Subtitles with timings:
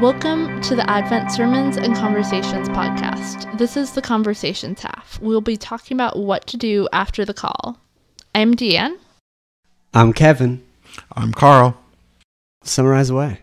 [0.00, 3.58] Welcome to the Advent Sermons and Conversations podcast.
[3.58, 5.18] This is the conversations half.
[5.20, 7.80] We'll be talking about what to do after the call.
[8.32, 8.96] I'm Deanne.
[9.92, 10.64] I'm Kevin.
[11.16, 11.76] I'm Carl.
[12.62, 13.40] Summarize away.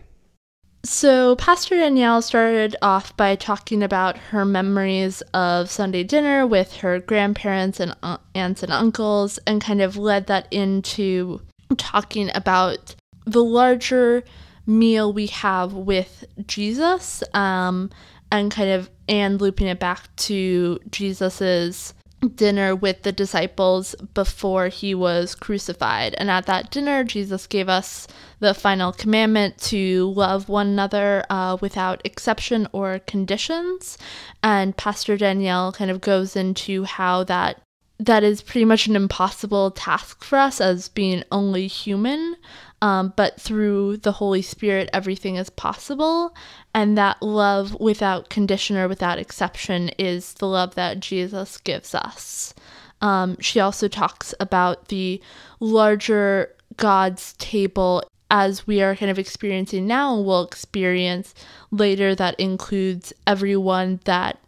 [0.82, 7.00] So, Pastor Danielle started off by talking about her memories of Sunday dinner with her
[7.00, 7.94] grandparents and
[8.34, 11.42] aunts and uncles, and kind of led that into
[11.76, 12.94] talking about
[13.26, 14.24] the larger
[14.66, 17.90] meal we have with Jesus, um,
[18.30, 21.94] and kind of and looping it back to Jesus's
[22.34, 26.14] dinner with the disciples before he was crucified.
[26.14, 28.08] And at that dinner, Jesus gave us
[28.40, 33.98] the final commandment to love one another uh, without exception or conditions.
[34.42, 37.60] And Pastor Danielle kind of goes into how that
[37.98, 42.36] that is pretty much an impossible task for us as being only human.
[42.82, 46.34] Um, but through the Holy Spirit, everything is possible.
[46.74, 52.54] And that love without condition or without exception is the love that Jesus gives us.
[53.00, 55.22] Um, she also talks about the
[55.60, 61.34] larger God's table as we are kind of experiencing now and will experience
[61.70, 64.38] later, that includes everyone that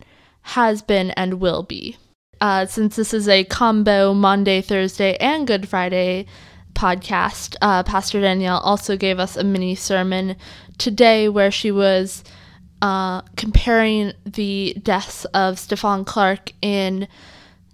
[0.42, 1.97] has been and will be.
[2.41, 6.27] Uh, since this is a combo Monday, Thursday, and Good Friday
[6.78, 10.36] podcast, uh, Pastor Danielle also gave us a mini sermon
[10.78, 12.22] today where she was
[12.80, 17.08] uh, comparing the deaths of Stephon Clark in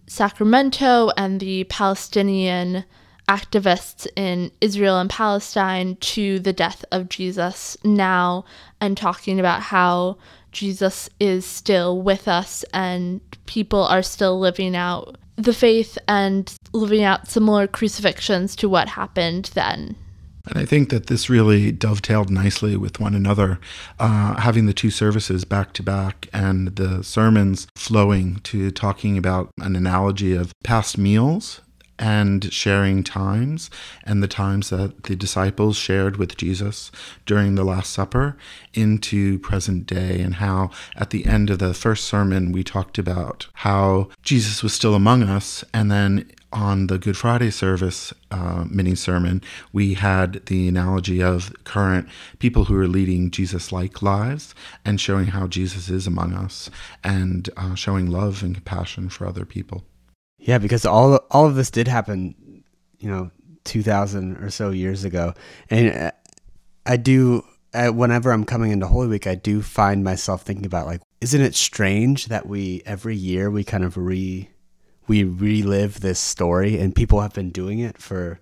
[0.07, 2.87] Sacramento and the Palestinian
[3.29, 8.47] activists in Israel and Palestine to the death of Jesus now
[8.81, 10.17] and talking about how
[10.51, 17.03] Jesus is still with us and people are still living out the faith and living
[17.03, 19.97] out similar crucifixions to what happened then.
[20.47, 23.59] And I think that this really dovetailed nicely with one another,
[23.99, 29.51] uh, having the two services back to back and the sermons flowing to talking about
[29.61, 31.63] an analogy of past meals
[31.99, 33.71] and sharing times
[34.05, 36.91] and the times that the disciples shared with Jesus
[37.27, 38.37] during the Last Supper
[38.73, 43.47] into present day, and how at the end of the first sermon we talked about
[43.55, 48.95] how Jesus was still among us, and then on the Good Friday service uh, mini
[48.95, 55.01] sermon, we had the analogy of current people who are leading Jesus like lives and
[55.01, 56.71] showing how Jesus is among us
[57.03, 59.85] and uh, showing love and compassion for other people.
[60.45, 62.63] Yeah, because all all of this did happen,
[62.99, 63.31] you know,
[63.65, 65.35] two thousand or so years ago,
[65.71, 66.11] and uh,
[66.87, 67.45] I do.
[67.73, 71.41] Uh, whenever I'm coming into Holy Week, I do find myself thinking about like, isn't
[71.41, 74.51] it strange that we every year we kind of re
[75.09, 78.39] we relive this story, and people have been doing it for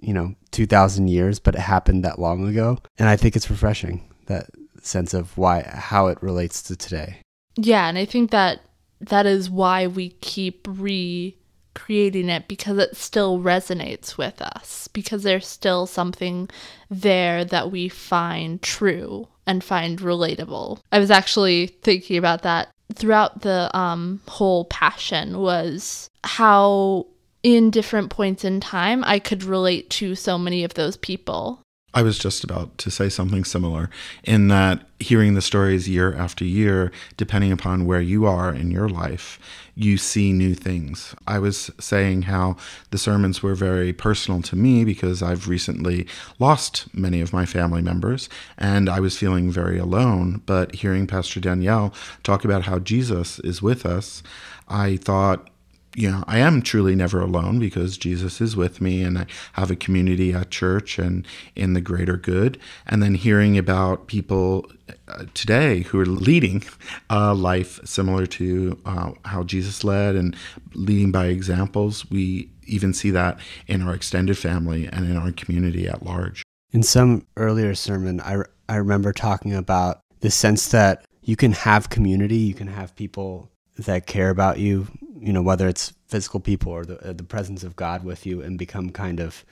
[0.00, 3.48] you know two thousand years, but it happened that long ago, and I think it's
[3.48, 4.50] refreshing that
[4.82, 7.20] sense of why how it relates to today.
[7.56, 8.60] Yeah, and I think that
[9.00, 15.46] that is why we keep recreating it because it still resonates with us because there's
[15.46, 16.48] still something
[16.90, 20.80] there that we find true and find relatable.
[20.90, 27.06] I was actually thinking about that throughout the um, whole passion was how
[27.42, 31.62] in different points in time I could relate to so many of those people
[31.96, 33.88] I was just about to say something similar
[34.22, 38.86] in that hearing the stories year after year, depending upon where you are in your
[38.86, 39.40] life,
[39.74, 41.14] you see new things.
[41.26, 42.58] I was saying how
[42.90, 46.06] the sermons were very personal to me because I've recently
[46.38, 48.28] lost many of my family members
[48.58, 50.42] and I was feeling very alone.
[50.44, 54.22] But hearing Pastor Danielle talk about how Jesus is with us,
[54.68, 55.48] I thought,
[55.96, 59.70] you know, I am truly never alone because Jesus is with me and I have
[59.70, 62.58] a community at church and in the greater good.
[62.86, 64.70] And then hearing about people
[65.08, 66.62] uh, today who are leading
[67.08, 70.36] a life similar to uh, how Jesus led and
[70.74, 75.88] leading by examples, we even see that in our extended family and in our community
[75.88, 76.42] at large.
[76.72, 81.88] In some earlier sermon, I, I remember talking about the sense that you can have
[81.88, 86.72] community, you can have people that care about you you know, whether it's physical people
[86.72, 89.44] or the, uh, the presence of God with you and become kind of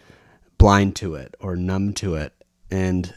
[0.59, 2.33] blind to it or numb to it.
[2.71, 3.15] And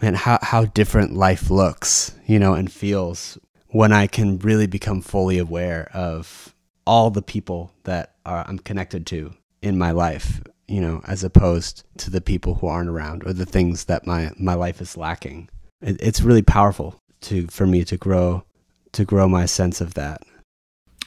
[0.00, 3.38] man, how, how different life looks, you know, and feels
[3.68, 6.54] when I can really become fully aware of
[6.86, 11.84] all the people that are, I'm connected to in my life, you know, as opposed
[11.98, 15.48] to the people who aren't around or the things that my, my life is lacking.
[15.80, 18.44] It, it's really powerful to, for me to grow,
[18.92, 20.22] to grow my sense of that.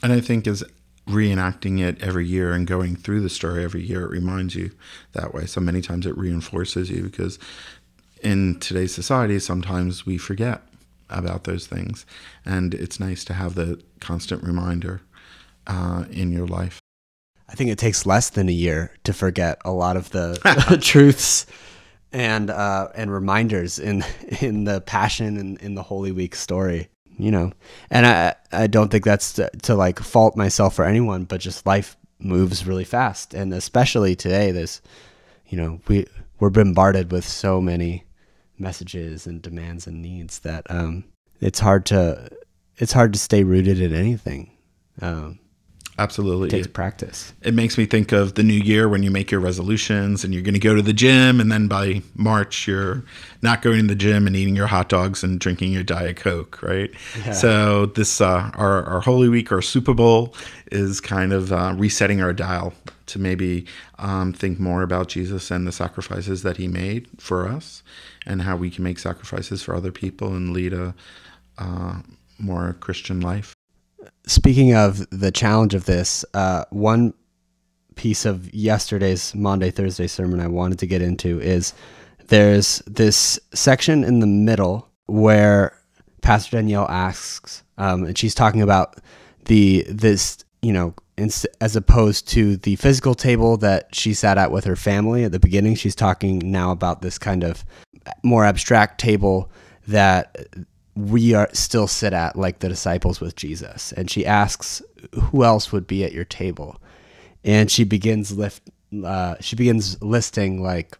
[0.04, 0.64] And I think as
[1.08, 4.72] reenacting it every year and going through the story every year, it reminds you
[5.14, 5.46] that way.
[5.46, 7.40] So many times it reinforces you because
[8.22, 10.62] in today's society, sometimes we forget
[11.10, 12.06] about those things.
[12.46, 15.02] And it's nice to have the constant reminder
[15.68, 16.80] uh, in your life.
[17.48, 21.46] I think it takes less than a year to forget a lot of the truths
[22.12, 24.04] and uh, and reminders in
[24.42, 26.90] in the Passion and in the Holy Week story.
[27.18, 27.52] You know,
[27.90, 31.66] and I I don't think that's to, to like fault myself or anyone, but just
[31.66, 34.82] life moves really fast, and especially today, this,
[35.48, 36.08] you know, we
[36.40, 38.04] we're bombarded with so many
[38.58, 41.04] messages and demands and needs that um,
[41.40, 42.30] it's hard to
[42.78, 44.52] it's hard to stay rooted in anything.
[45.02, 45.40] Um,
[46.00, 46.48] Absolutely.
[46.48, 47.34] It takes practice.
[47.44, 50.42] It makes me think of the new year when you make your resolutions and you're
[50.42, 53.04] going to go to the gym, and then by March, you're
[53.44, 56.62] not going to the gym and eating your hot dogs and drinking your Diet Coke,
[56.64, 56.92] right?
[57.24, 57.34] Yeah.
[57.34, 60.34] So, this, uh, our, our Holy Week, our Super Bowl,
[60.72, 62.74] is kind of uh, resetting our dial
[63.06, 63.66] to maybe
[64.00, 67.84] um, think more about Jesus and the sacrifices that he made for us
[68.26, 70.96] and how we can make sacrifices for other people and lead a
[71.60, 72.00] uh,
[72.40, 73.54] more Christian life
[74.26, 77.14] speaking of the challenge of this, uh, one
[77.96, 81.74] piece of yesterday's Monday Thursday sermon I wanted to get into is
[82.28, 85.78] there's this section in the middle where
[86.22, 88.98] Pastor Danielle asks, um, and she's talking about
[89.46, 90.96] the this you know
[91.62, 95.40] as opposed to the physical table that she sat at with her family at the
[95.40, 95.76] beginning.
[95.76, 97.64] She's talking now about this kind of
[98.24, 99.52] more abstract table
[99.88, 100.48] that
[100.96, 103.92] we are still sit at like the disciples with Jesus.
[103.94, 104.82] And she asks,
[105.14, 106.80] "Who else would be at your table?"
[107.44, 108.70] And she begins lift.
[109.04, 110.98] Uh, she begins listing like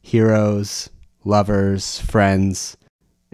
[0.00, 0.88] heroes,
[1.24, 2.76] lovers, friends,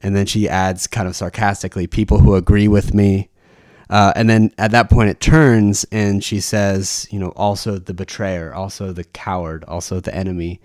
[0.03, 3.29] and then she adds kind of sarcastically, "People who agree with me."
[3.89, 7.95] Uh, and then at that point, it turns and she says, "You know, also the
[7.95, 10.61] betrayer, also the coward, also the enemy."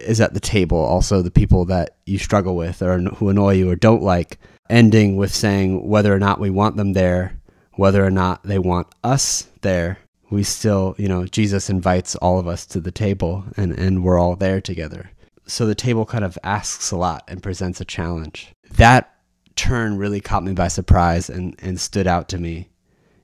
[0.00, 3.68] Is at the table, also the people that you struggle with or who annoy you
[3.70, 4.38] or don't like
[4.68, 7.38] ending with saying whether or not we want them there,
[7.74, 9.98] whether or not they want us there,
[10.30, 14.18] we still, you know, Jesus invites all of us to the table and, and we're
[14.18, 15.10] all there together.
[15.46, 18.52] So the table kind of asks a lot and presents a challenge.
[18.72, 19.14] That
[19.56, 22.68] turn really caught me by surprise and, and stood out to me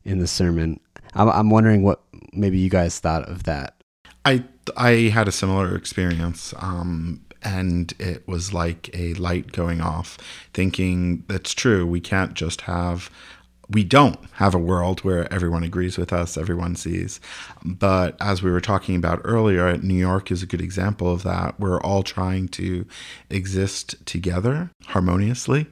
[0.04, 0.80] in the sermon.
[1.14, 2.02] I'm, I'm wondering what
[2.32, 3.74] maybe you guys thought of that.
[4.24, 4.44] I
[4.76, 6.54] I had a similar experience.
[6.58, 10.18] Um, and it was like a light going off,
[10.52, 11.86] thinking that's true.
[11.86, 13.10] We can't just have
[13.70, 17.20] we don't have a world where everyone agrees with us, everyone sees.
[17.64, 21.58] But as we were talking about earlier, New York is a good example of that.
[21.58, 22.86] We're all trying to
[23.30, 25.66] exist together harmoniously.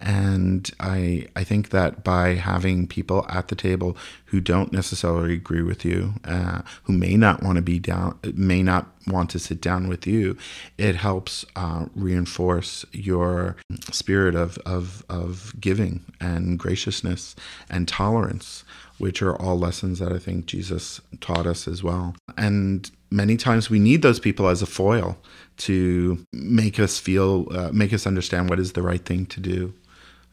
[0.00, 5.62] And I, I think that by having people at the table who don't necessarily agree
[5.62, 9.60] with you, uh, who may not want to be down, may not want to sit
[9.60, 10.36] down with you,
[10.78, 13.56] it helps uh, reinforce your
[13.90, 17.36] spirit of, of, of giving and graciousness
[17.68, 18.64] and tolerance,
[18.98, 22.14] which are all lessons that I think Jesus taught us as well.
[22.36, 25.16] And many times we need those people as a foil
[25.56, 29.74] to make us feel, uh, make us understand what is the right thing to do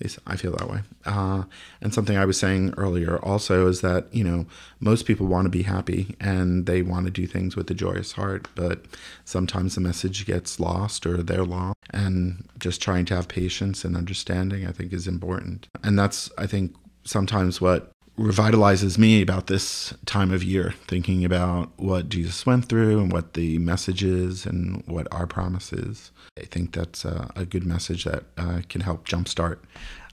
[0.02, 0.82] least I feel that way.
[1.06, 1.44] Uh,
[1.82, 4.46] and something I was saying earlier also is that, you know,
[4.80, 8.14] most people want to be happy and they want to do things with a joyous
[8.14, 8.86] heart, but
[9.26, 11.78] sometimes the message gets lost or they're lost.
[11.92, 15.68] And just trying to have patience and understanding, I think, is important.
[15.84, 21.72] And that's, I think, sometimes what revitalizes me about this time of year, thinking about
[21.78, 26.12] what Jesus went through and what the message is and what our promise is.
[26.38, 29.60] I think that's a, a good message that uh, can help jumpstart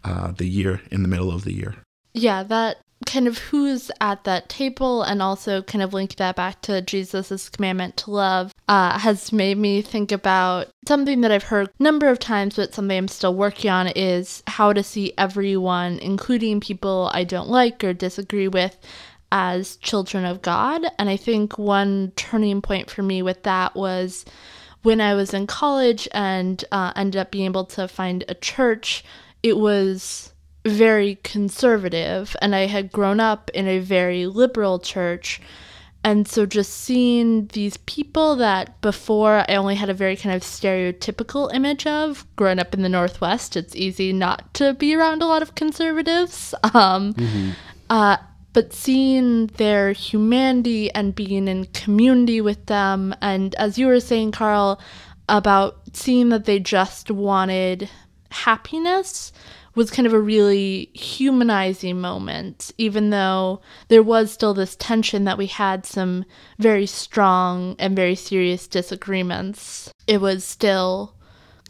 [0.04, 1.76] uh, the year in the middle of the year.
[2.14, 6.60] Yeah, that kind of who's at that table and also kind of link that back
[6.62, 11.68] to Jesus's commandment to love uh, has made me think about something that I've heard
[11.68, 15.98] a number of times, but something I'm still working on is how to see everyone,
[16.00, 18.76] including people I don't like or disagree with,
[19.30, 20.84] as children of God.
[20.98, 24.24] And I think one turning point for me with that was
[24.82, 29.04] when I was in college and uh, ended up being able to find a church.
[29.42, 30.32] It was
[30.68, 35.40] very conservative and I had grown up in a very liberal church.
[36.04, 40.42] And so just seeing these people that before I only had a very kind of
[40.42, 45.26] stereotypical image of growing up in the Northwest, it's easy not to be around a
[45.26, 46.54] lot of conservatives.
[46.74, 47.50] Um, mm-hmm.
[47.90, 48.18] uh,
[48.52, 54.32] but seeing their humanity and being in community with them, and as you were saying,
[54.32, 54.80] Carl,
[55.28, 57.88] about seeing that they just wanted
[58.30, 59.32] happiness
[59.78, 65.38] was kind of a really humanizing moment, even though there was still this tension that
[65.38, 66.24] we had some
[66.58, 69.92] very strong and very serious disagreements.
[70.08, 71.14] It was still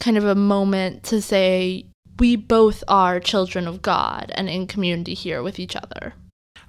[0.01, 1.87] kind of a moment to say
[2.19, 6.15] we both are children of God and in community here with each other.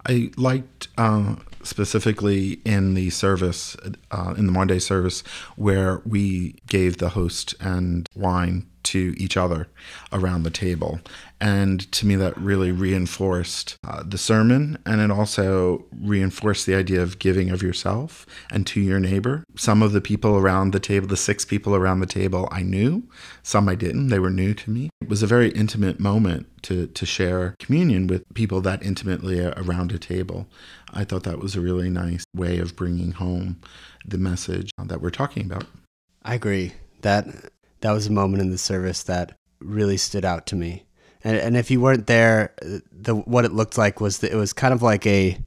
[0.05, 3.75] I liked uh, specifically in the service,
[4.11, 5.21] uh, in the Monday service,
[5.55, 9.67] where we gave the host and wine to each other
[10.11, 10.99] around the table.
[11.41, 17.01] And to me, that really reinforced uh, the sermon and it also reinforced the idea
[17.01, 19.43] of giving of yourself and to your neighbor.
[19.55, 23.03] Some of the people around the table, the six people around the table, I knew,
[23.43, 24.07] some I didn't.
[24.07, 24.89] They were new to me.
[25.01, 29.91] It was a very intimate moment to, to share communion with people that intimately around
[29.93, 30.47] a table.
[30.93, 33.61] I thought that was a really nice way of bringing home
[34.05, 35.65] the message that we're talking about.
[36.23, 36.73] I agree.
[37.01, 37.27] That
[37.81, 40.85] that was a moment in the service that really stood out to me.
[41.23, 42.53] And and if you weren't there,
[42.91, 45.37] the what it looked like was that it was kind of like a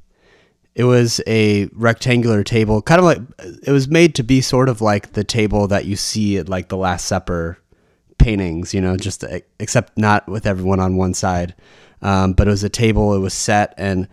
[0.75, 3.19] it was a rectangular table, kind of like
[3.63, 6.69] it was made to be sort of like the table that you see at like
[6.69, 7.59] the Last Supper
[8.19, 9.25] paintings, you know, just
[9.59, 11.55] except not with everyone on one side.
[12.01, 13.15] Um, but it was a table.
[13.15, 14.09] It was set and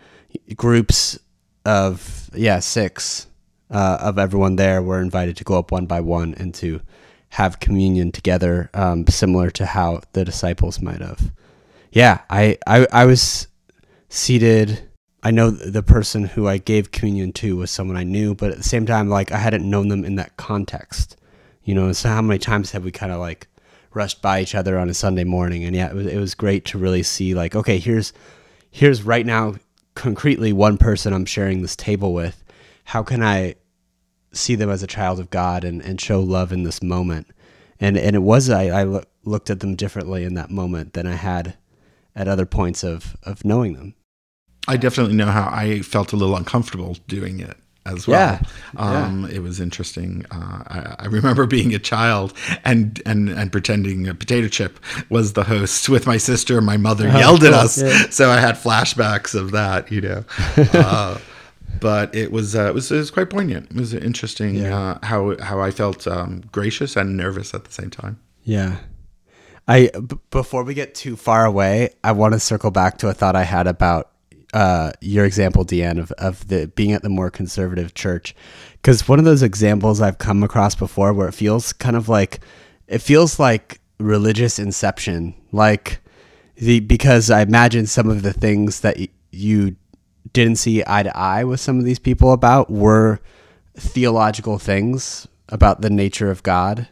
[0.56, 1.20] groups
[1.66, 3.28] of yeah six
[3.72, 6.82] uh, of everyone there were invited to go up one by one and to
[7.30, 11.32] have communion together, um, similar to how the disciples might have.
[11.92, 13.48] Yeah, I, I, I was
[14.10, 14.82] seated.
[15.22, 18.58] I know the person who I gave communion to was someone I knew, but at
[18.58, 21.18] the same time, like I hadn't known them in that context.
[21.64, 23.48] You know, so how many times have we kind of like
[23.94, 25.64] rushed by each other on a Sunday morning?
[25.66, 28.14] And yeah, it was it was great to really see like, okay, here's
[28.72, 29.56] here's right now
[30.00, 32.44] concretely one person I'm sharing this table with.
[32.86, 33.56] How can I
[34.32, 37.28] see them as a child of God and, and show love in this moment.
[37.80, 41.08] And and it was I, I lo- looked at them differently in that moment than
[41.08, 41.58] I had
[42.16, 43.96] at other points of of knowing them.
[44.68, 47.58] I definitely know how I felt a little uncomfortable doing it
[47.94, 48.20] as well.
[48.20, 48.42] Yeah,
[48.78, 49.38] um, yeah.
[49.38, 50.26] It was interesting.
[50.32, 54.80] Uh, I, I, remember being a child and, and, and pretending a potato chip
[55.10, 56.62] was the host with my sister.
[56.62, 58.10] My mother oh, yelled at us, yeah.
[58.10, 59.92] so I had flashbacks of that.
[59.92, 60.24] You know,
[60.58, 61.20] uh,
[61.80, 63.72] but it was uh, it was it was quite poignant.
[63.72, 64.78] It was interesting yeah.
[64.78, 68.20] uh, how how I felt um, gracious and nervous at the same time.
[68.44, 68.78] Yeah.
[69.68, 73.14] I b- before we get too far away, I want to circle back to a
[73.14, 74.10] thought I had about
[74.54, 78.36] uh, your example, Deanne, of, of the being at the more conservative church,
[78.74, 82.40] because one of those examples I've come across before where it feels kind of like
[82.88, 86.00] it feels like religious inception, like
[86.56, 89.76] the because I imagine some of the things that y- you
[90.34, 93.20] didn't see eye to eye with some of these people about were
[93.76, 96.88] theological things about the nature of God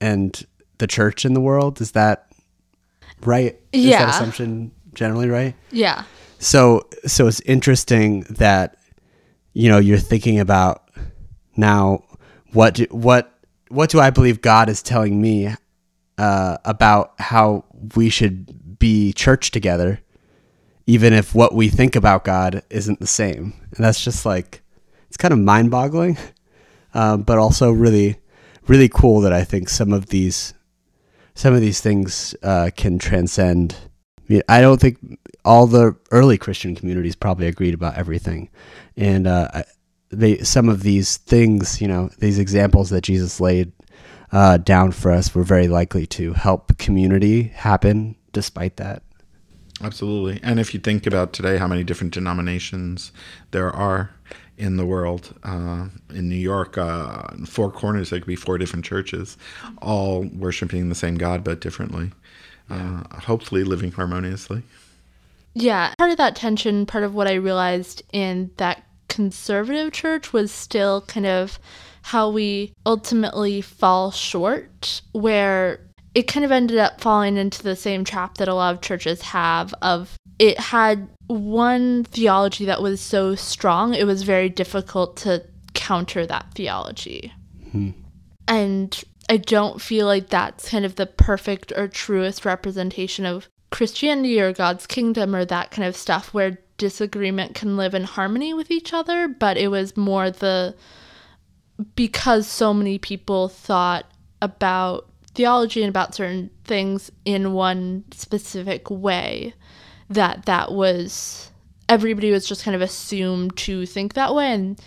[0.00, 0.46] and
[0.78, 1.80] the church in the world.
[1.80, 2.26] Is that
[3.24, 3.58] right?
[3.72, 3.80] Yeah.
[3.80, 5.54] Is that assumption generally right?
[5.70, 6.04] Yeah.
[6.42, 8.76] So so it's interesting that
[9.54, 10.90] you know you're thinking about
[11.56, 12.04] now
[12.52, 13.32] what do, what
[13.68, 15.54] what do I believe God is telling me
[16.18, 20.00] uh, about how we should be church together
[20.86, 23.54] even if what we think about God isn't the same.
[23.74, 24.62] And that's just like,
[25.08, 26.18] it's kind of mind boggling,
[26.94, 28.18] um, but also really,
[28.66, 30.54] really cool that I think some of these,
[31.34, 33.76] some of these things uh, can transcend.
[34.18, 34.98] I, mean, I don't think
[35.44, 38.48] all the early Christian communities probably agreed about everything.
[38.96, 39.62] And uh,
[40.10, 43.72] they, some of these things, you know, these examples that Jesus laid
[44.30, 49.02] uh, down for us were very likely to help community happen despite that.
[49.82, 50.38] Absolutely.
[50.42, 53.10] And if you think about today, how many different denominations
[53.50, 54.10] there are
[54.56, 58.58] in the world, uh, in New York, uh, in four corners, there could be four
[58.58, 59.36] different churches,
[59.80, 62.12] all worshiping the same God but differently.
[62.70, 64.62] Uh, hopefully, living harmoniously.
[65.54, 65.94] Yeah.
[65.98, 71.02] Part of that tension, part of what I realized in that conservative church was still
[71.02, 71.58] kind of
[72.02, 75.80] how we ultimately fall short, where
[76.14, 79.22] it kind of ended up falling into the same trap that a lot of churches
[79.22, 85.42] have of it had one theology that was so strong it was very difficult to
[85.74, 87.32] counter that theology
[87.70, 87.90] hmm.
[88.48, 94.40] and i don't feel like that's kind of the perfect or truest representation of christianity
[94.40, 98.70] or god's kingdom or that kind of stuff where disagreement can live in harmony with
[98.70, 100.74] each other but it was more the
[101.96, 104.04] because so many people thought
[104.40, 109.54] about theology and about certain things in one specific way
[110.10, 111.50] that that was
[111.88, 114.80] everybody was just kind of assumed to think that way and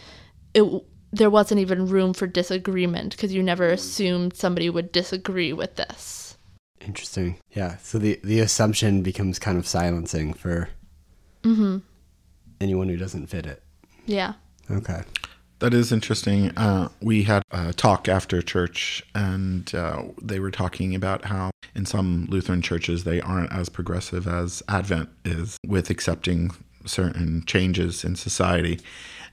[0.54, 0.64] it
[1.12, 3.74] there wasn't even room for disagreement because you never mm.
[3.74, 6.25] assumed somebody would disagree with this
[6.86, 10.70] interesting yeah so the the assumption becomes kind of silencing for
[11.44, 11.78] mm-hmm.
[12.62, 13.64] anyone who doesn't fit it
[14.06, 14.34] yeah
[14.70, 15.02] okay
[15.60, 16.52] That is interesting.
[16.58, 21.86] Uh, we had a talk after church, and uh, they were talking about how in
[21.86, 26.52] some Lutheran churches they aren't as progressive as Advent is with accepting
[26.86, 28.80] certain changes in society.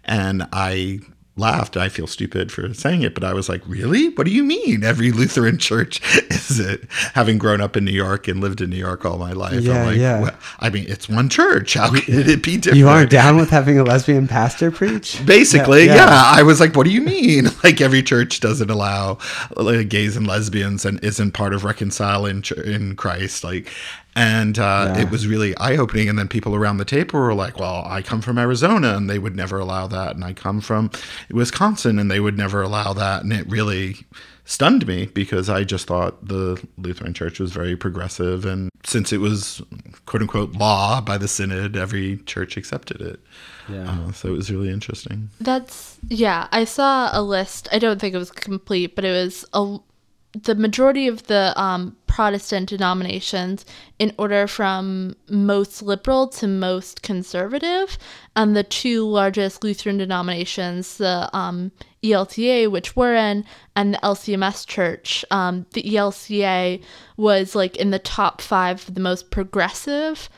[0.04, 1.00] And I
[1.36, 1.76] laughed.
[1.76, 4.10] I feel stupid for saying it, but I was like, really?
[4.10, 4.84] What do you mean?
[4.84, 6.84] Every Lutheran church is it?
[7.14, 9.80] Having grown up in New York and lived in New York all my life, Yeah,
[9.80, 10.20] I'm like, yeah.
[10.20, 11.74] "Well, I mean, it's one church.
[11.74, 12.78] How could it be different?
[12.78, 15.24] You aren't down with having a lesbian pastor preach?
[15.24, 16.22] Basically, Yeah, yeah, yeah.
[16.26, 17.46] I was like, what do you mean?
[17.62, 19.18] Like every church doesn't allow
[19.56, 23.44] like, gays and lesbians and isn't part of reconciling in Christ.
[23.44, 23.70] Like,
[24.14, 25.02] and uh, Yeah.
[25.02, 26.09] it was really eye opening.
[26.09, 29.19] And then people around the table were like, well, I come from Arizona and they
[29.19, 30.14] would never allow that.
[30.14, 30.90] And I come from
[31.31, 33.23] Wisconsin and they would never allow that.
[33.23, 33.97] And it really
[34.45, 38.45] stunned me because I just thought the Lutheran church was very progressive.
[38.45, 39.62] And since it was
[40.07, 43.21] quote unquote law by the synod, every church accepted it.
[43.69, 43.88] Yeah.
[44.09, 45.31] Uh, so it was really interesting.
[45.40, 46.49] That's yeah.
[46.52, 47.69] I saw a list.
[47.73, 49.78] I don't think it was complete, but it was a
[50.40, 53.64] the majority of the um, Protestant denominations
[53.98, 57.98] in order from most liberal to most conservative,
[58.36, 61.72] and the two largest Lutheran denominations, the um,
[62.02, 63.44] ELCA, which we're in,
[63.76, 65.24] and the LCMS Church.
[65.30, 66.82] Um, the ELCA
[67.16, 70.28] was like in the top five of the most progressive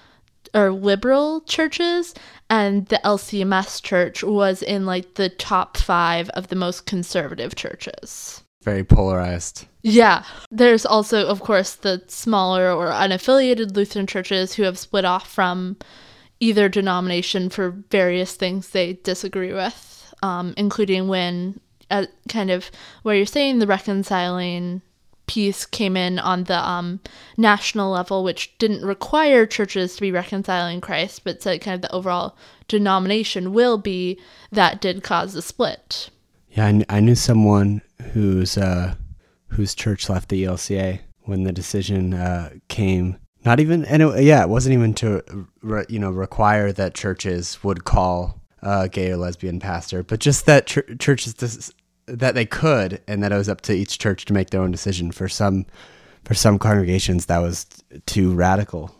[0.54, 2.14] or liberal churches
[2.48, 8.43] and the LCMS church was in like the top 5 of the most conservative churches.
[8.64, 9.66] Very polarized.
[9.82, 15.30] Yeah, there's also of course the smaller or unaffiliated Lutheran churches who have split off
[15.30, 15.76] from
[16.40, 22.70] either denomination for various things they disagree with, um, including when uh, kind of
[23.02, 24.80] where you're saying the reconciling
[25.26, 27.00] piece came in on the um,
[27.36, 31.92] national level, which didn't require churches to be reconciling Christ, but said kind of the
[31.92, 32.36] overall
[32.68, 34.18] denomination will be,
[34.50, 36.10] that did cause a split.
[36.54, 37.82] Yeah, I, kn- I knew someone
[38.12, 38.94] whose uh,
[39.48, 43.16] whose church left the ELCA when the decision uh, came.
[43.44, 45.22] Not even, and it, yeah, it wasn't even to
[45.62, 50.46] re, you know require that churches would call a gay or lesbian pastor, but just
[50.46, 51.72] that ch- churches dis-
[52.06, 54.70] that they could, and that it was up to each church to make their own
[54.70, 55.10] decision.
[55.10, 55.66] For some,
[56.24, 57.66] for some congregations, that was
[58.06, 58.94] too radical,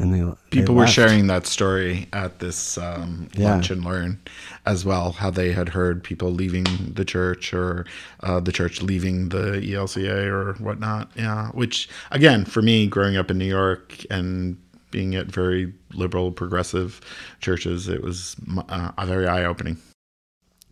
[0.00, 3.50] and they they People were sharing that story at this um, Yeah.
[3.52, 4.18] lunch and learn
[4.66, 7.84] as well, how they had heard people leaving the church or
[8.22, 11.10] uh, the church leaving the ELCA or whatnot.
[11.16, 14.56] Yeah, which again, for me, growing up in New York and
[14.90, 17.00] being at very liberal, progressive
[17.40, 18.34] churches, it was
[18.68, 19.76] uh, very eye opening.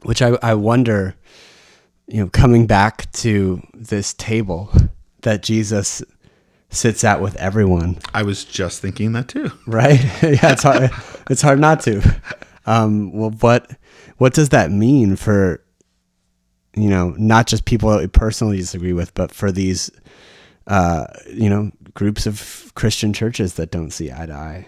[0.03, 1.15] which I, I wonder,
[2.09, 4.71] you know, coming back to this table
[5.23, 6.03] that Jesus
[6.71, 9.51] sits at with everyone, I was just thinking that too.
[9.67, 10.01] right?
[10.23, 10.91] yeah, it's hard,
[11.31, 12.03] it's hard not to.
[12.67, 13.71] Um, well, what
[14.19, 15.63] what does that mean for,
[16.75, 19.91] you know, not just people that we personally disagree with, but for these,
[20.67, 24.67] uh, you know, groups of Christian churches that don't see eye to eye?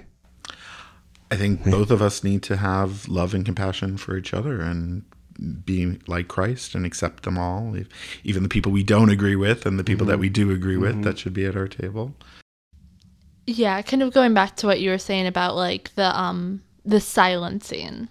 [1.30, 5.04] I think both of us need to have love and compassion for each other and
[5.64, 7.88] be like Christ and accept them all, if-
[8.24, 11.02] even the people we don't agree with and the people that we do agree with
[11.04, 12.14] that should be at our table.
[13.46, 17.00] Yeah, kind of going back to what you were saying about like the um the
[17.00, 18.08] silencing.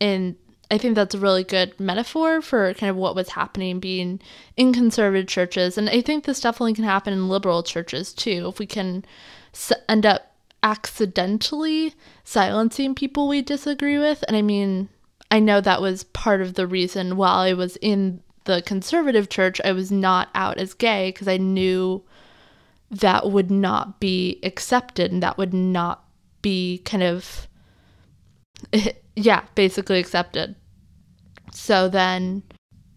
[0.00, 0.36] And
[0.70, 4.20] I think that's a really good metaphor for kind of what was happening being
[4.56, 5.76] in conservative churches.
[5.76, 8.46] And I think this definitely can happen in liberal churches too.
[8.48, 9.04] If we can
[9.52, 11.94] s- end up accidentally
[12.24, 14.22] silencing people we disagree with.
[14.28, 14.88] And I mean,
[15.30, 19.60] I know that was part of the reason while I was in the conservative church,
[19.64, 22.02] I was not out as gay because I knew
[22.90, 26.04] that would not be accepted and that would not
[26.42, 27.48] be kind of
[29.16, 30.56] yeah basically accepted.
[31.52, 32.42] So then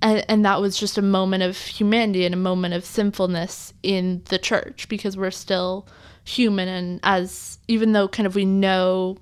[0.01, 4.21] and, and that was just a moment of humanity and a moment of sinfulness in
[4.25, 5.87] the church because we're still
[6.25, 9.17] human and as even though kind of we know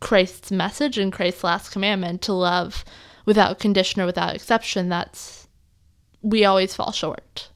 [0.00, 2.84] christ's message and christ's last commandment to love
[3.26, 5.48] without condition or without exception that's
[6.22, 7.48] we always fall short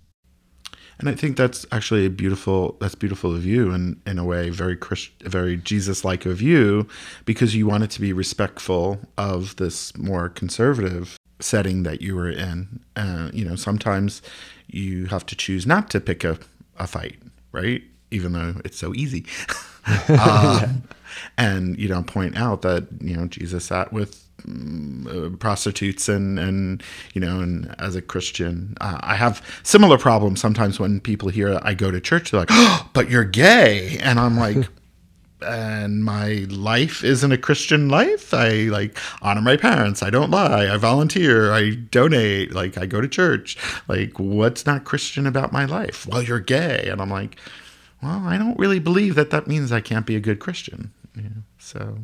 [0.98, 4.50] And I think that's actually a beautiful that's beautiful of you and in a way
[4.50, 6.86] very Christ, very Jesus like of you
[7.24, 12.80] because you wanted to be respectful of this more conservative setting that you were in.
[12.96, 14.22] Uh, you know, sometimes
[14.68, 16.38] you have to choose not to pick a,
[16.78, 17.18] a fight,
[17.52, 17.82] right?
[18.10, 19.26] Even though it's so easy.
[20.08, 20.82] um,
[21.36, 26.38] And you know, point out that you know Jesus sat with mm, uh, prostitutes and
[26.38, 26.82] and
[27.14, 31.58] you know and as a christian uh, i have similar problems sometimes when people hear
[31.62, 34.68] i go to church they're like oh, but you're gay and i'm like
[35.46, 38.32] and my life isn't a Christian life.
[38.32, 40.02] I like honor my parents.
[40.02, 40.72] I don't lie.
[40.72, 41.52] I volunteer.
[41.52, 42.52] I donate.
[42.52, 43.56] Like I go to church.
[43.88, 46.06] Like what's not Christian about my life?
[46.06, 47.36] Well, you're gay, and I'm like,
[48.02, 50.92] well, I don't really believe that that means I can't be a good Christian.
[51.16, 51.98] Yeah, so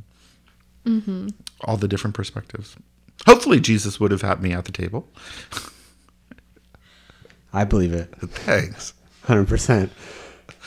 [0.85, 1.29] mm-hmm.
[1.63, 2.77] all the different perspectives.
[3.27, 5.09] Hopefully, Jesus would have had me at the table.
[7.53, 8.15] I believe it.
[8.21, 8.95] Thanks.
[9.25, 9.93] Hundred percent.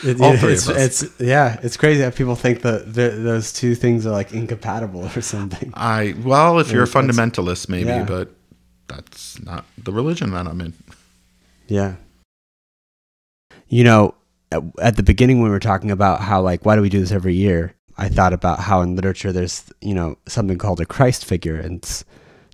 [0.04, 1.04] It, All three it's, of us.
[1.04, 5.06] it's yeah, it's crazy that people think that the, those two things are like incompatible
[5.16, 5.72] or something.
[5.76, 8.04] I well, if you're a fundamentalist, maybe, yeah.
[8.04, 8.34] but
[8.88, 10.74] that's not the religion that I'm in.
[11.68, 11.96] Yeah.
[13.68, 14.16] You know,
[14.52, 17.00] at, at the beginning when we were talking about how like why do we do
[17.00, 20.86] this every year, I thought about how in literature there's you know something called a
[20.86, 22.04] Christ figure and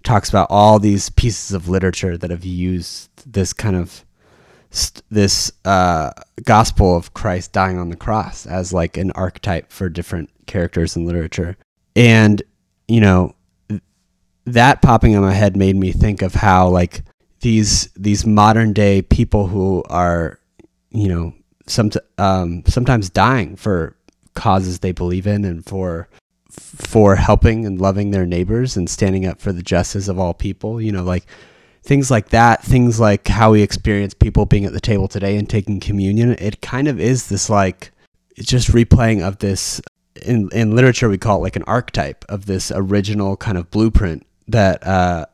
[0.04, 4.06] talks about all these pieces of literature that have used this kind of
[4.72, 6.12] st- this uh,
[6.44, 11.06] gospel of Christ dying on the cross as like an archetype for different characters in
[11.06, 11.58] literature,
[11.96, 12.42] and
[12.88, 13.36] you know
[14.46, 17.04] that popping in my head made me think of how like
[17.42, 20.40] these these modern day people who are
[20.92, 21.34] you know
[21.68, 23.96] some um, sometimes dying for
[24.40, 26.08] causes they believe in and for
[26.50, 30.82] for helping and loving their neighbors and standing up for the justice of all people
[30.82, 31.26] you know like
[31.84, 35.50] things like that things like how we experience people being at the table today and
[35.50, 37.92] taking communion it kind of is this like
[38.36, 39.82] it's just replaying of this
[40.26, 44.26] in in literature we call it like an archetype of this original kind of blueprint
[44.48, 45.26] that uh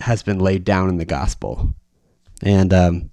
[0.00, 1.74] has been laid down in the gospel.
[2.42, 3.10] And um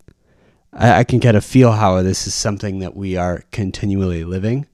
[0.73, 4.67] I, I can kind of feel how this is something that we are continually living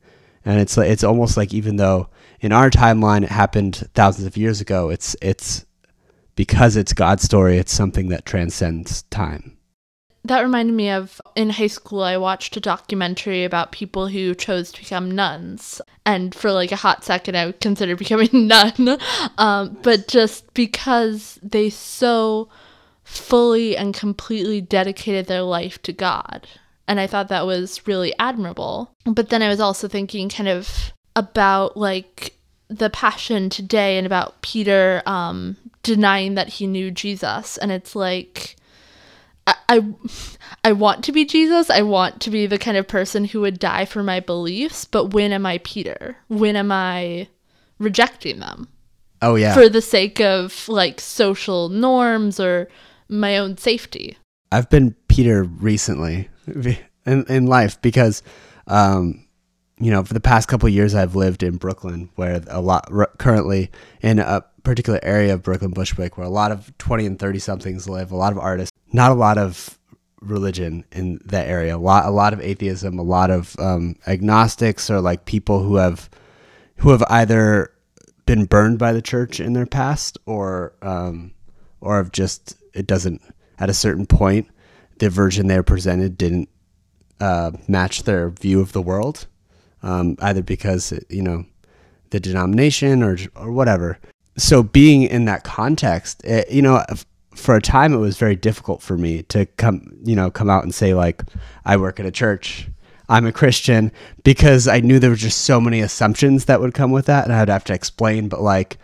[0.45, 2.09] and it's like it's almost like even though
[2.41, 5.65] in our timeline it happened thousands of years ago it's it's
[6.35, 9.57] because it's God's story it's something that transcends time
[10.25, 14.71] That reminded me of in high school, I watched a documentary about people who chose
[14.73, 15.81] to become nuns.
[16.05, 18.99] And for like a hot second, I considered becoming a nun.
[19.37, 22.49] Um, but just because they so
[23.09, 26.47] fully and completely dedicated their life to God.
[26.89, 28.91] And I thought that was really admirable.
[29.05, 32.35] But then I was also thinking kind of about like
[32.67, 37.57] the passion today and about Peter um, denying that he knew Jesus.
[37.59, 38.55] And it's like,
[39.45, 39.85] I, I
[40.63, 41.69] I want to be Jesus.
[41.69, 45.13] I want to be the kind of person who would die for my beliefs, but
[45.13, 46.17] when am I Peter?
[46.27, 47.27] When am I
[47.77, 48.67] rejecting them
[49.21, 52.67] oh yeah for the sake of like social norms or
[53.07, 54.17] my own safety?
[54.51, 56.29] I've been Peter recently
[57.05, 58.23] in, in life because,
[58.67, 59.25] um,
[59.79, 63.71] you know, for the past couple years, I've lived in Brooklyn, where a lot currently
[64.01, 67.87] in a particular area of Brooklyn, Bushwick, where a lot of 20 and 30 somethings
[67.87, 69.79] live, a lot of artists, not a lot of
[70.21, 74.89] religion in that area, a lot, a lot of atheism, a lot of um, agnostics
[74.89, 76.09] or like people who have,
[76.77, 77.71] who have either
[78.25, 81.33] been burned by the church in their past or, um,
[81.79, 83.21] or have just, it doesn't,
[83.59, 84.47] at a certain point,
[84.99, 86.49] the version they presented didn't
[87.19, 89.27] uh, match their view of the world,
[89.83, 91.45] um, either because you know
[92.11, 93.97] the denomination or or whatever.
[94.37, 96.83] So being in that context, it, you know,
[97.35, 100.63] for a time it was very difficult for me to come, you know, come out
[100.63, 101.23] and say like,
[101.65, 102.69] I work at a church.
[103.09, 103.91] I'm a Christian
[104.23, 107.33] because I knew there were just so many assumptions that would come with that, and
[107.33, 108.29] I'd have to explain.
[108.29, 108.77] But like,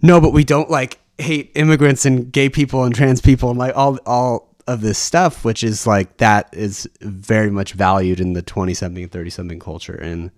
[0.00, 3.76] no, but we don't like hate immigrants and gay people and trans people and like
[3.76, 8.42] all all of this stuff, which is like that is very much valued in the
[8.42, 10.30] twenty something, thirty something culture in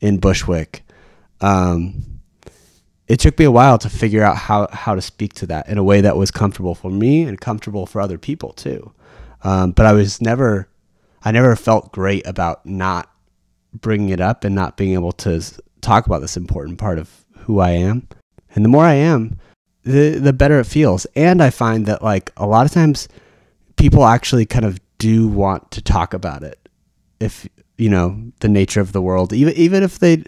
[0.00, 0.82] in Bushwick.
[1.40, 2.20] Um,
[3.08, 5.78] it took me a while to figure out how how to speak to that in
[5.78, 8.92] a way that was comfortable for me and comfortable for other people too.
[9.42, 10.68] Um, but I was never,
[11.22, 13.10] I never felt great about not
[13.72, 15.42] bringing it up and not being able to
[15.82, 18.08] talk about this important part of who I am.
[18.54, 19.38] And the more I am,
[19.84, 21.06] the the better it feels.
[21.14, 23.08] And I find that like a lot of times
[23.76, 26.68] people actually kind of do want to talk about it
[27.20, 29.32] if you know the nature of the world.
[29.32, 30.22] Even even if they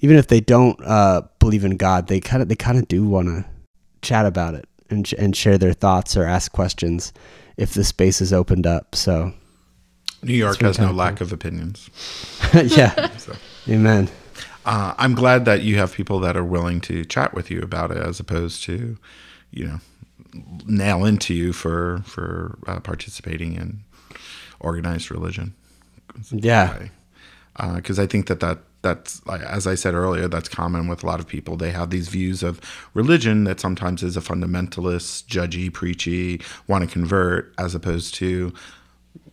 [0.00, 3.06] even if they don't uh, believe in God they kind of they kind of do
[3.06, 3.44] want to
[4.02, 7.12] chat about it and sh- and share their thoughts or ask questions
[7.56, 8.94] if the space is opened up.
[8.94, 9.32] So
[10.22, 11.88] New York has no lack of opinions.
[12.54, 13.08] yeah.
[13.18, 13.34] So.
[13.68, 14.08] amen.
[14.64, 17.90] Uh, I'm glad that you have people that are willing to chat with you about
[17.90, 18.96] it, as opposed to,
[19.50, 19.80] you know,
[20.66, 23.80] nail into you for for uh, participating in
[24.60, 25.54] organized religion.
[26.30, 26.88] yeah
[27.74, 31.20] because I think that that that's as I said earlier, that's common with a lot
[31.20, 31.56] of people.
[31.58, 32.60] They have these views of
[32.94, 38.54] religion that sometimes is a fundamentalist, judgy, preachy, want to convert, as opposed to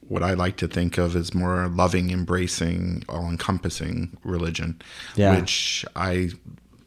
[0.01, 4.81] what I like to think of as more loving, embracing, all encompassing religion,
[5.15, 5.38] Yeah.
[5.39, 6.31] which I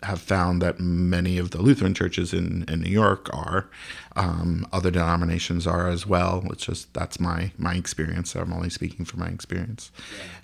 [0.03, 3.69] have found that many of the Lutheran churches in, in New York are.
[4.17, 6.43] Um, other denominations are as well.
[6.51, 8.35] It's just that's my my experience.
[8.35, 9.91] I'm only speaking from my experience.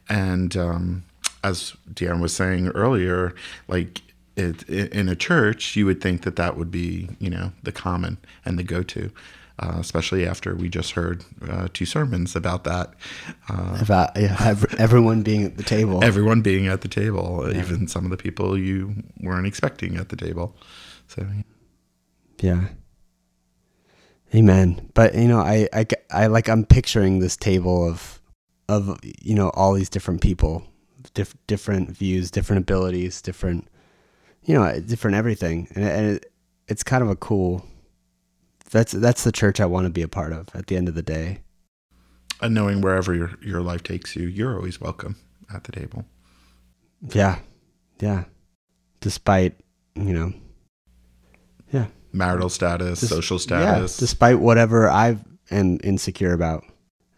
[0.08, 1.04] And um,
[1.42, 3.34] as Deanne was saying earlier,
[3.66, 4.02] like
[4.36, 8.18] it, in a church, you would think that that would be you know the common
[8.44, 9.10] and the go to.
[9.58, 12.92] Uh, especially after we just heard uh, two sermons about that.
[13.48, 16.04] Uh, About yeah, everyone being at the table.
[16.04, 20.16] everyone being at the table, even some of the people you weren't expecting at the
[20.16, 20.54] table.
[21.08, 21.26] So
[22.40, 22.68] Yeah.
[24.34, 24.90] Amen.
[24.94, 28.20] But you know, I, I, I like I'm picturing this table of
[28.68, 30.64] of you know all these different people,
[31.14, 33.68] diff- different views, different abilities, different
[34.44, 36.32] you know different everything, and, and it,
[36.68, 37.64] it's kind of a cool.
[38.70, 40.48] That's that's the church I want to be a part of.
[40.54, 41.40] At the end of the day,
[42.40, 45.16] and knowing wherever your your life takes you, you're always welcome
[45.54, 46.04] at the table.
[47.12, 47.38] yeah,
[48.00, 48.24] yeah.
[49.00, 49.54] Despite
[49.94, 50.32] you know,
[51.72, 53.96] yeah, Marital status, Dis- social yeah, status.
[53.96, 55.16] despite whatever I
[55.50, 56.64] am insecure about.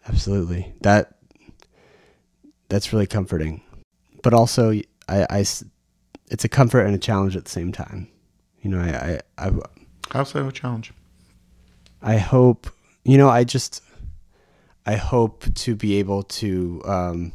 [0.07, 0.73] Absolutely.
[0.81, 1.15] That
[2.69, 3.61] that's really comforting.
[4.21, 4.71] But also
[5.07, 8.07] I, I it's a comfort and a challenge at the same time.
[8.61, 9.51] You know, I I I,
[10.11, 10.93] How's that a challenge?
[12.01, 12.69] I hope,
[13.03, 13.83] you know, I just
[14.85, 17.31] I hope to be able to um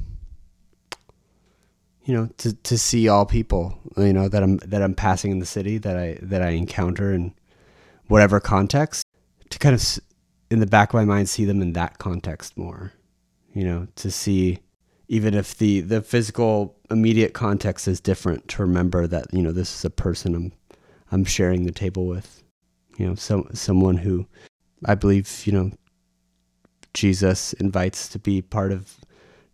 [2.05, 5.39] you know, to, to see all people, you know, that I'm that I'm passing in
[5.39, 7.35] the city that I that I encounter in
[8.09, 9.05] whatever context
[9.51, 9.99] to kind of
[10.51, 12.93] in the back of my mind see them in that context more.
[13.53, 14.59] You know, to see
[15.09, 19.75] even if the the physical immediate context is different to remember that, you know, this
[19.75, 20.53] is a person I'm
[21.11, 22.43] I'm sharing the table with.
[22.99, 24.27] You know, some someone who
[24.85, 25.71] I believe, you know,
[26.93, 28.99] Jesus invites to be part of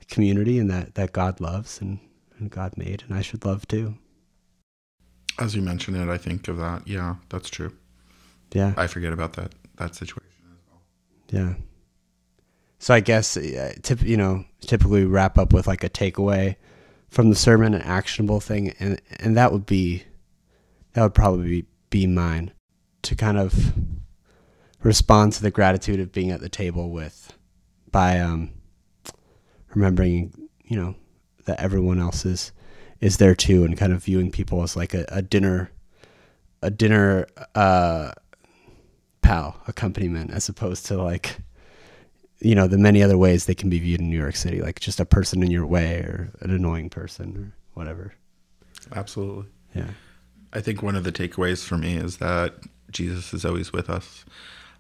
[0.09, 1.99] community and that, that God loves and,
[2.39, 3.97] and God made and I should love too.
[5.39, 6.87] As you mention it, I think of that.
[6.87, 7.73] Yeah, that's true.
[8.53, 8.75] Yeah.
[8.77, 10.45] I forget about that that situation.
[10.53, 10.83] As well.
[11.31, 11.55] Yeah.
[12.79, 16.57] So I guess uh, tip, you know, typically we wrap up with like a takeaway
[17.09, 20.05] from the sermon, an actionable thing, and and that would be
[20.93, 22.53] that would probably be, be mine
[23.03, 23.73] to kind of
[24.83, 27.33] respond to the gratitude of being at the table with
[27.91, 28.51] by um
[29.75, 30.33] remembering,
[30.65, 30.95] you know,
[31.45, 32.53] that everyone else is
[33.01, 35.71] is there too and kind of viewing people as like a, a dinner
[36.63, 38.13] a dinner uh
[39.23, 41.39] pal accompaniment as opposed to like
[42.41, 44.81] you know the many other ways they can be viewed in New York City like
[44.81, 48.15] just a person in your way or an annoying person or whatever
[48.95, 49.47] Absolutely.
[49.75, 49.91] yeah
[50.53, 52.55] I think one of the takeaways for me is that
[52.91, 54.25] Jesus is always with us.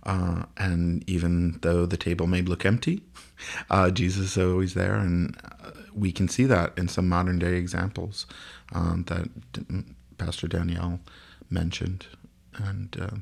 [0.04, 3.02] Uh, and even though the table may look empty,
[3.70, 4.94] uh, Jesus is always there.
[4.94, 8.26] And uh, we can see that in some modern day examples
[8.72, 9.28] um, that
[10.18, 11.00] Pastor Danielle
[11.50, 12.06] mentioned.
[12.56, 13.16] And uh,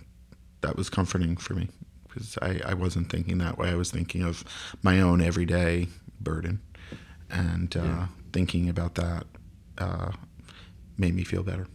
[0.61, 1.69] that was comforting for me
[2.09, 3.71] because I, I wasn't thinking that way.
[3.71, 4.45] I was thinking of
[4.83, 5.89] my own everyday
[6.21, 6.61] burden.
[7.31, 9.27] And uh, thinking about that
[9.77, 10.13] uh,
[10.97, 11.67] made me feel better.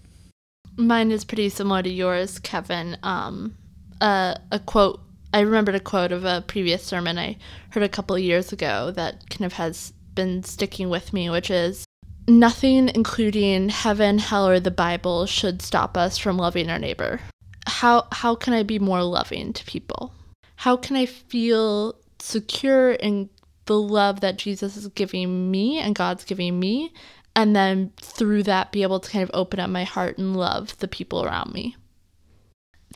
[0.75, 2.97] Mine is pretty similar to yours, Kevin.
[3.03, 3.55] Um,
[4.01, 4.99] uh, a quote.
[5.33, 7.37] I remembered a quote of a previous sermon I
[7.71, 11.85] heard a couple years ago that kind of has been sticking with me, which is
[12.27, 17.19] nothing, including heaven, hell, or the Bible, should stop us from loving our neighbor.
[17.65, 20.13] How how can I be more loving to people?
[20.57, 23.29] How can I feel secure in
[23.65, 26.93] the love that Jesus is giving me and God's giving me,
[27.35, 30.77] and then through that be able to kind of open up my heart and love
[30.79, 31.75] the people around me.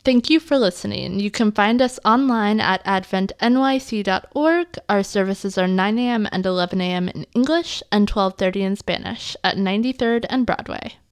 [0.04, 1.20] Thank you for listening.
[1.20, 4.66] You can find us online at adventnyc.org.
[4.88, 6.28] Our services are 9 a.m.
[6.32, 7.08] and 11 a.m.
[7.08, 10.98] in English and 12:30 in Spanish at 93rd and Broadway.